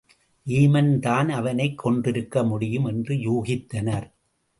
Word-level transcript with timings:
வீமன் 0.47 0.99
தான் 0.99 1.29
அவனைக் 1.29 1.77
கொன்றிருக்க 1.77 2.43
முடியும் 2.47 2.85
என்று 2.85 3.15
யூகித்தனர். 3.15 4.11